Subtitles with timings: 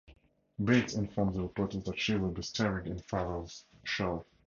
[0.63, 4.25] Bates informs the reporters that she will be starring in Farrell's show.